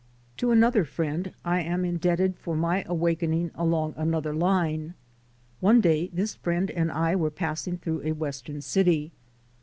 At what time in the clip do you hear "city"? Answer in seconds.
8.61-9.11